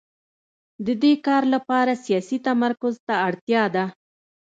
[0.85, 3.85] د دې کار لپاره سیاسي تمرکز ته اړتیا ده.